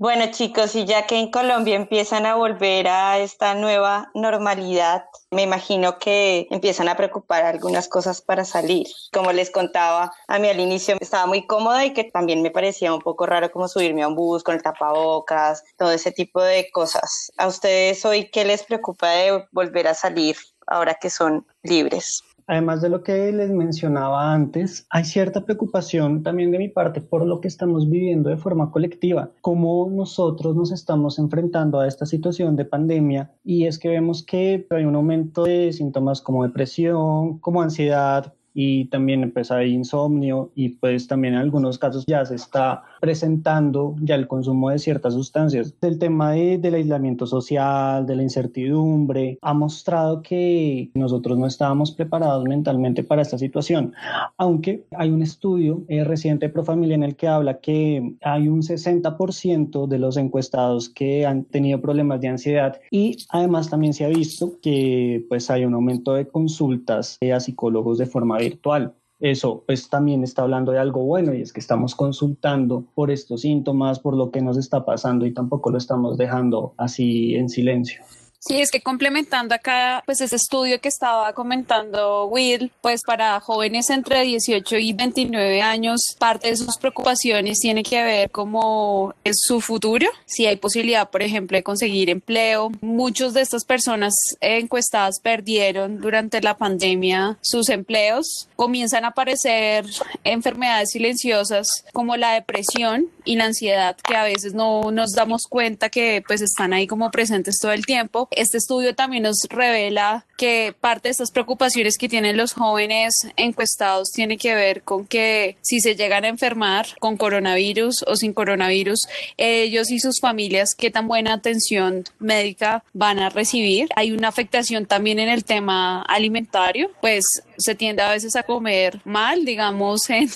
[0.00, 5.42] Bueno chicos, y ya que en Colombia empiezan a volver a esta nueva normalidad, me
[5.42, 8.86] imagino que empiezan a preocupar algunas cosas para salir.
[9.12, 12.94] Como les contaba, a mí al inicio estaba muy cómoda y que también me parecía
[12.94, 16.70] un poco raro como subirme a un bus con el tapabocas, todo ese tipo de
[16.70, 17.30] cosas.
[17.36, 20.34] ¿A ustedes hoy qué les preocupa de volver a salir
[20.66, 22.24] ahora que son libres?
[22.50, 27.24] Además de lo que les mencionaba antes, hay cierta preocupación también de mi parte por
[27.24, 32.56] lo que estamos viviendo de forma colectiva, cómo nosotros nos estamos enfrentando a esta situación
[32.56, 37.62] de pandemia y es que vemos que hay un aumento de síntomas como depresión, como
[37.62, 43.96] ansiedad, y también pues insomnio y pues también en algunos casos ya se está presentando
[44.00, 45.74] ya el consumo de ciertas sustancias.
[45.80, 51.92] El tema de, del aislamiento social, de la incertidumbre, ha mostrado que nosotros no estábamos
[51.92, 53.94] preparados mentalmente para esta situación,
[54.36, 58.62] aunque hay un estudio eh, reciente de Profamilia en el que habla que hay un
[58.62, 64.08] 60% de los encuestados que han tenido problemas de ansiedad y además también se ha
[64.08, 69.88] visto que pues hay un aumento de consultas a psicólogos de forma virtual eso pues
[69.88, 74.16] también está hablando de algo bueno y es que estamos consultando por estos síntomas, por
[74.16, 78.02] lo que nos está pasando y tampoco lo estamos dejando así en silencio.
[78.42, 83.90] Sí, es que complementando acá, pues ese estudio que estaba comentando Will, pues para jóvenes
[83.90, 89.60] entre 18 y 29 años, parte de sus preocupaciones tiene que ver como es su
[89.60, 92.72] futuro, si hay posibilidad, por ejemplo, de conseguir empleo.
[92.80, 98.48] Muchos de estas personas encuestadas perdieron durante la pandemia sus empleos.
[98.56, 99.84] Comienzan a aparecer
[100.24, 105.90] enfermedades silenciosas como la depresión y la ansiedad que a veces no nos damos cuenta
[105.90, 110.74] que pues están ahí como presentes todo el tiempo este estudio también nos revela que
[110.80, 115.80] parte de estas preocupaciones que tienen los jóvenes encuestados tiene que ver con que si
[115.80, 119.00] se llegan a enfermar con coronavirus o sin coronavirus,
[119.36, 123.90] ellos y sus familias, qué tan buena atención médica van a recibir.
[123.96, 127.22] Hay una afectación también en el tema alimentario, pues
[127.58, 130.30] se tiende a veces a comer mal, digamos, en,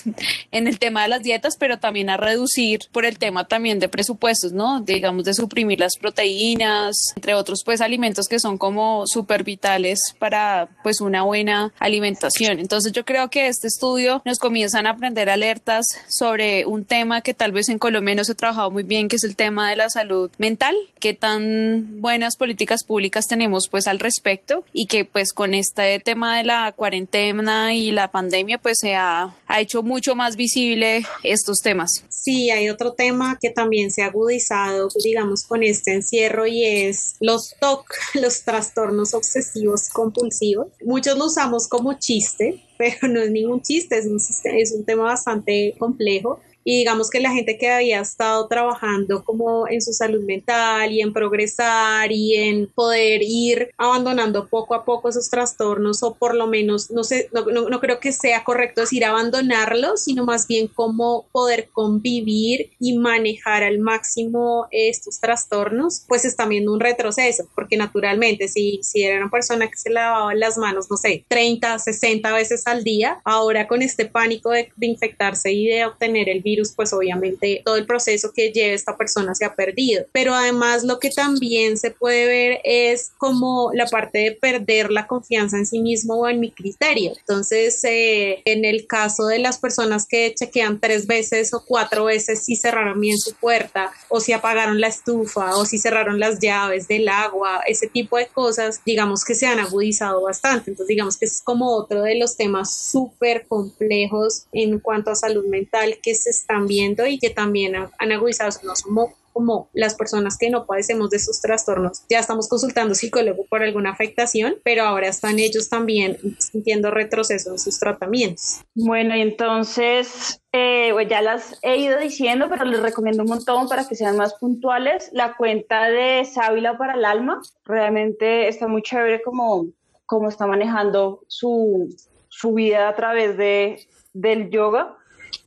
[0.53, 3.88] en el tema de las dietas, pero también a reducir por el tema también de
[3.88, 4.83] presupuestos, ¿no?
[4.83, 10.68] Digamos, de suprimir las proteínas, entre otros, pues alimentos que son como súper vitales para
[10.83, 12.59] pues una buena alimentación.
[12.59, 17.35] Entonces yo creo que este estudio nos comienzan a aprender alertas sobre un tema que
[17.35, 19.76] tal vez en Colombia no se ha trabajado muy bien, que es el tema de
[19.76, 25.33] la salud mental, qué tan buenas políticas públicas tenemos pues al respecto y que pues
[25.33, 30.14] con este tema de la cuarentena y la pandemia pues se ha, ha hecho mucho
[30.14, 32.04] más visible estos temas.
[32.09, 37.16] Sí, hay otro tema que también se ha agudizado digamos con este encierro y es
[37.20, 37.55] los
[38.14, 40.68] los trastornos obsesivos compulsivos.
[40.85, 45.05] Muchos lo usamos como chiste, pero no es ningún chiste, es un, es un tema
[45.05, 50.25] bastante complejo y digamos que la gente que había estado trabajando como en su salud
[50.25, 56.15] mental y en progresar y en poder ir abandonando poco a poco esos trastornos o
[56.15, 60.47] por lo menos, no sé, no, no, creo que sea correcto decir abandonarlos, sino más
[60.47, 67.45] bien como poder convivir y manejar al máximo estos trastornos, pues es también un retroceso,
[67.55, 71.79] porque naturalmente si, si era una persona que se lavaba las manos, no sé, 30,
[71.79, 76.41] 60 veces al día, ahora con este pánico de, de infectarse y de obtener el
[76.41, 80.05] virus, pues obviamente todo el proceso que lleva esta persona se ha perdido.
[80.12, 85.07] Pero además lo que también se puede ver es como la parte de perder la
[85.07, 87.12] confianza en sí mismo o en mi criterio.
[87.18, 92.44] Entonces, eh, en el caso de las personas que chequean tres veces o cuatro veces
[92.44, 96.88] si cerraron bien su puerta o si apagaron la estufa o si cerraron las llaves
[96.88, 100.70] del agua, ese tipo de cosas, digamos que se han agudizado bastante.
[100.70, 105.44] Entonces, digamos que es como otro de los temas súper complejos en cuanto a salud
[105.46, 110.38] mental que se están viendo y que también han agudizado, no somos como las personas
[110.38, 115.09] que no padecemos de esos trastornos, ya estamos consultando psicólogo por alguna afectación, pero ahora
[115.09, 118.61] están ellos también sintiendo retroceso en sus tratamientos.
[118.76, 123.68] Bueno, y entonces eh, pues ya las he ido diciendo, pero les recomiendo un montón
[123.68, 125.11] para que sean más puntuales.
[125.12, 129.66] La cuenta de Sábila para el Alma realmente está muy chévere como,
[130.07, 131.88] como está manejando su,
[132.28, 134.97] su vida a través de, del yoga.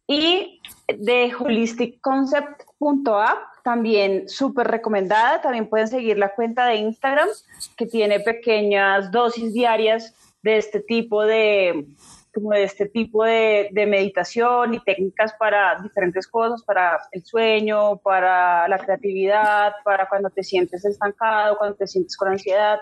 [0.08, 0.57] Y
[0.88, 5.42] de holisticconcept.app también súper recomendada.
[5.42, 7.28] También pueden seguir la cuenta de Instagram
[7.76, 11.86] que tiene pequeñas dosis diarias de este tipo de
[12.34, 17.98] como de este tipo de, de, meditación y técnicas para diferentes cosas, para el sueño,
[17.98, 22.80] para la creatividad, para cuando te sientes estancado, cuando te sientes con ansiedad.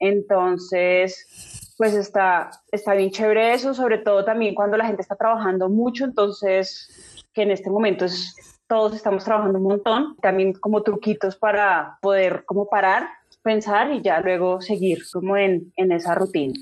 [0.00, 5.68] Entonces, pues está, está bien chévere eso, sobre todo también cuando la gente está trabajando
[5.68, 11.36] mucho, entonces, que en este momento es todos estamos trabajando un montón, también como truquitos
[11.36, 13.08] para poder como parar,
[13.42, 16.54] pensar y ya luego seguir como en, en esa rutina.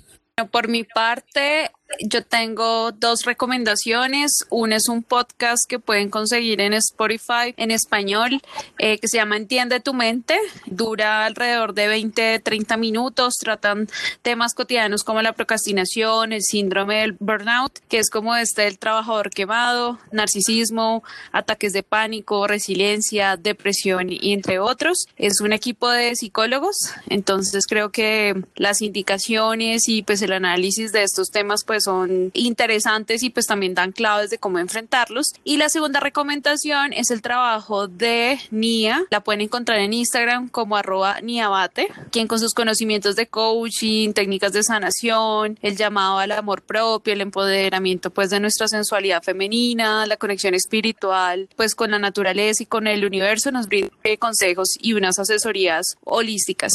[0.51, 4.45] Por mi parte, yo tengo dos recomendaciones.
[4.51, 8.41] Una es un podcast que pueden conseguir en Spotify en español
[8.78, 10.39] eh, que se llama Entiende tu mente.
[10.66, 13.34] Dura alrededor de 20, 30 minutos.
[13.39, 13.89] Tratan
[14.22, 19.30] temas cotidianos como la procrastinación, el síndrome del burnout, que es como este el trabajador
[19.30, 25.07] quemado, narcisismo, ataques de pánico, resiliencia, depresión y entre otros.
[25.16, 26.76] Es un equipo de psicólogos.
[27.09, 33.22] Entonces creo que las indicaciones y pues el análisis de estos temas pues son interesantes
[33.22, 35.26] y pues también dan claves de cómo enfrentarlos.
[35.45, 39.05] Y la segunda recomendación es el trabajo de Nia.
[39.11, 44.53] La pueden encontrar en Instagram como arroba Niabate, quien con sus conocimientos de coaching, técnicas
[44.53, 50.16] de sanación, el llamado al amor propio, el empoderamiento pues de nuestra sensualidad femenina, la
[50.16, 55.18] conexión espiritual pues con la naturaleza y con el universo nos brinda consejos y unas
[55.18, 56.72] asesorías holísticas.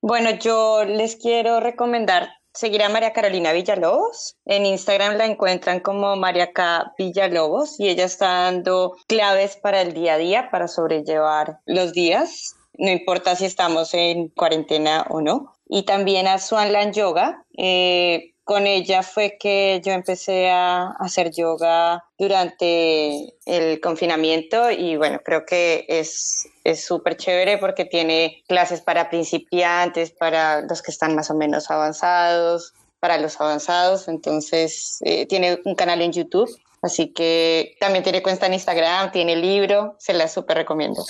[0.00, 4.36] Bueno, yo les quiero recomendar seguir a María Carolina Villalobos.
[4.44, 6.92] En Instagram la encuentran como María K.
[6.98, 12.56] Villalobos y ella está dando claves para el día a día, para sobrellevar los días,
[12.78, 15.54] no importa si estamos en cuarentena o no.
[15.68, 17.44] Y también a Swanland Yoga.
[17.56, 25.20] Eh, con ella fue que yo empecé a hacer yoga durante el confinamiento y bueno,
[25.24, 31.28] creo que es súper chévere porque tiene clases para principiantes, para los que están más
[31.28, 36.48] o menos avanzados, para los avanzados, entonces eh, tiene un canal en YouTube,
[36.82, 41.04] así que también tiene cuenta en Instagram, tiene libro, se la súper recomiendo.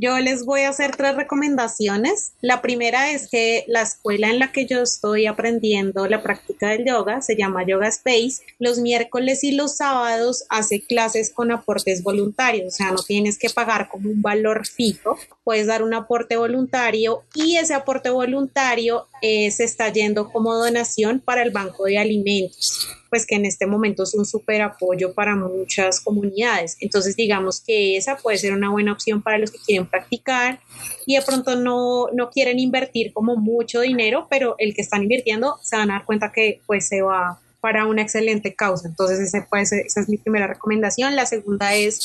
[0.00, 2.30] Yo les voy a hacer tres recomendaciones.
[2.40, 6.86] La primera es que la escuela en la que yo estoy aprendiendo la práctica del
[6.86, 8.44] yoga se llama Yoga Space.
[8.60, 13.50] Los miércoles y los sábados hace clases con aportes voluntarios, o sea, no tienes que
[13.50, 19.50] pagar como un valor fijo, puedes dar un aporte voluntario y ese aporte voluntario eh,
[19.50, 24.02] se está yendo como donación para el Banco de Alimentos pues que en este momento
[24.02, 26.76] es un súper apoyo para muchas comunidades.
[26.80, 30.60] Entonces digamos que esa puede ser una buena opción para los que quieren practicar
[31.06, 35.58] y de pronto no, no quieren invertir como mucho dinero, pero el que están invirtiendo
[35.62, 38.88] se van a dar cuenta que pues se va para una excelente causa.
[38.88, 41.16] Entonces, ese puede esa es mi primera recomendación.
[41.16, 42.00] La segunda es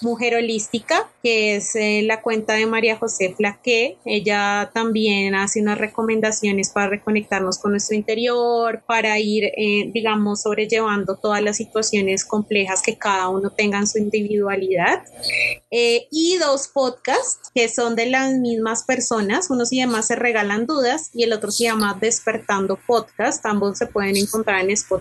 [0.00, 3.98] Mujer Holística, que es eh, la cuenta de María José Flaque.
[4.04, 11.16] Ella también hace unas recomendaciones para reconectarnos con nuestro interior, para ir, eh, digamos, sobrellevando
[11.16, 15.02] todas las situaciones complejas que cada uno tenga en su individualidad.
[15.74, 19.48] eh, y dos podcasts que son de las mismas personas.
[19.50, 23.44] Uno se llama Se Regalan Dudas y el otro se llama Despertando Podcast.
[23.46, 24.91] Ambos se pueden encontrar en Spotify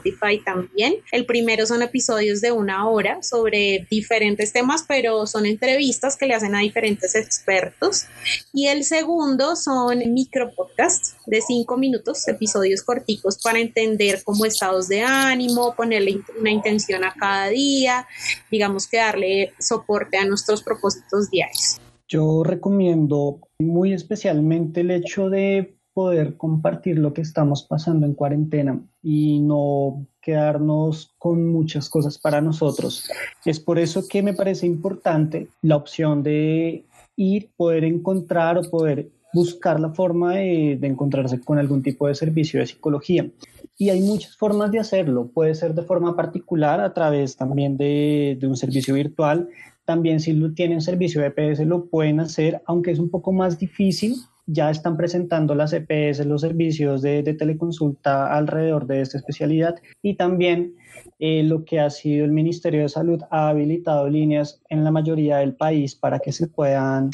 [0.44, 0.96] también.
[1.12, 6.34] El primero son episodios de una hora sobre diferentes temas, pero son entrevistas que le
[6.34, 8.06] hacen a diferentes expertos.
[8.54, 14.88] Y el segundo son micro podcasts de cinco minutos, episodios corticos para entender cómo estados
[14.88, 18.08] de ánimo, ponerle una intención a cada día,
[18.50, 21.80] digamos que darle soporte a nuestros propósitos diarios?
[22.08, 28.80] Yo recomiendo muy especialmente el hecho de poder compartir lo que estamos pasando en cuarentena
[29.02, 33.10] y no quedarnos con muchas cosas para nosotros.
[33.46, 36.86] Es por eso que me parece importante la opción de
[37.16, 42.60] ir, poder encontrar o poder buscar la forma de, encontrarse con algún tipo de servicio
[42.60, 43.30] de psicología.
[43.78, 45.32] Y hay muchas formas de hacerlo.
[45.34, 49.50] Puede ser de forma particular, a través también de, de un servicio virtual,
[49.86, 54.16] también si tienen servicio de EPS lo pueden hacer, aunque es un poco más difícil.
[54.46, 60.76] Ya están presentando las EPS, los servicios de, teleconsulta alrededor de esta especialidad y también
[61.20, 65.38] eh, lo que ha sido el Ministerio de Salud ha habilitado líneas en la mayoría
[65.38, 67.12] del país para que se puedan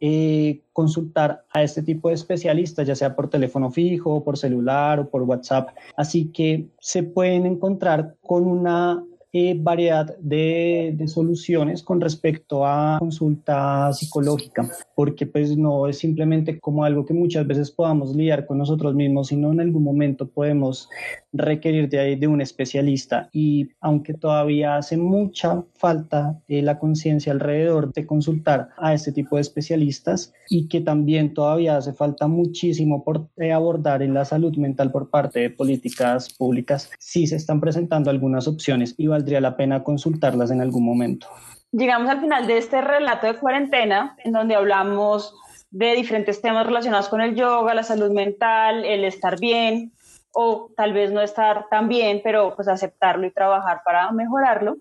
[0.00, 5.08] eh, consultar a este tipo de especialistas, ya sea por teléfono fijo, por celular o
[5.08, 5.68] por WhatsApp.
[5.96, 12.98] Así que se pueden encontrar con una eh, variedad de, de, soluciones con respecto a
[12.98, 18.58] consulta psicológica, porque pues no es simplemente como algo que muchas veces podamos lidiar con
[18.58, 20.90] nosotros mismos, sino en algún momento podemos
[21.32, 23.30] requerir de, de un especialista.
[23.32, 29.36] Y aunque todavía hace mucha falta eh, la conciencia alrededor de consultar a este tipo
[29.36, 34.56] de especialistas y que también todavía hace falta muchísimo por eh, abordar en la salud
[34.56, 39.56] mental por parte de políticas públicas, sí se están presentando algunas opciones y valdría la
[39.56, 41.28] pena consultarlas en algún momento.
[41.70, 45.34] Llegamos al final de este relato de cuarentena, en donde hablamos
[45.70, 49.92] de diferentes temas relacionados con el yoga, la salud mental, el estar bien
[50.32, 54.78] o tal vez no estar tan bien, pero pues aceptarlo y trabajar para mejorarlo.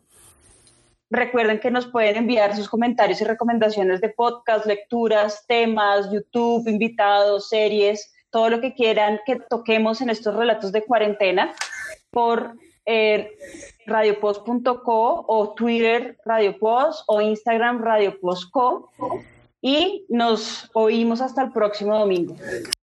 [1.12, 7.50] Recuerden que nos pueden enviar sus comentarios y recomendaciones de podcast, lecturas, temas, YouTube, invitados,
[7.50, 11.54] series, todo lo que quieran que toquemos en estos relatos de cuarentena
[12.10, 12.56] por
[12.86, 13.32] eh,
[13.86, 18.90] radiopost.co o Twitter radiopost o Instagram radiopostco
[19.62, 22.36] y nos oímos hasta el próximo domingo.